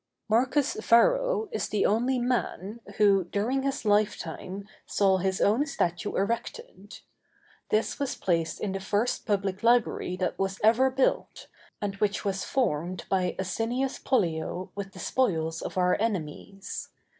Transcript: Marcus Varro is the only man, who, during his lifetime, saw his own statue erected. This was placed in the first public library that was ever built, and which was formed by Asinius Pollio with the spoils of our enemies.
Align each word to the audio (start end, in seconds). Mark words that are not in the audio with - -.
Marcus 0.27 0.73
Varro 0.83 1.47
is 1.51 1.69
the 1.69 1.85
only 1.85 2.17
man, 2.17 2.79
who, 2.97 3.25
during 3.25 3.61
his 3.61 3.85
lifetime, 3.85 4.67
saw 4.87 5.17
his 5.19 5.39
own 5.39 5.67
statue 5.67 6.15
erected. 6.15 7.01
This 7.69 7.99
was 7.99 8.15
placed 8.15 8.59
in 8.59 8.71
the 8.71 8.79
first 8.79 9.27
public 9.27 9.61
library 9.61 10.15
that 10.17 10.39
was 10.39 10.59
ever 10.63 10.89
built, 10.89 11.45
and 11.79 11.97
which 11.97 12.25
was 12.25 12.43
formed 12.43 13.05
by 13.11 13.35
Asinius 13.37 13.99
Pollio 13.99 14.71
with 14.73 14.93
the 14.93 14.97
spoils 14.97 15.61
of 15.61 15.77
our 15.77 15.95
enemies. 16.01 16.89